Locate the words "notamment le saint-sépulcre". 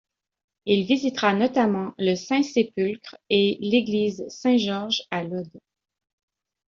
1.35-3.17